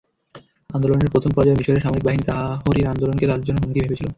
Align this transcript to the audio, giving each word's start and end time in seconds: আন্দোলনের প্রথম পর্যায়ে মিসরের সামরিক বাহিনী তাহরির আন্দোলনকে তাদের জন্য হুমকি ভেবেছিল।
আন্দোলনের 0.69 1.11
প্রথম 1.13 1.31
পর্যায়ে 1.33 1.59
মিসরের 1.59 1.83
সামরিক 1.83 2.03
বাহিনী 2.05 2.23
তাহরির 2.25 2.91
আন্দোলনকে 2.93 3.25
তাদের 3.27 3.45
জন্য 3.47 3.59
হুমকি 3.61 3.79
ভেবেছিল। 3.83 4.07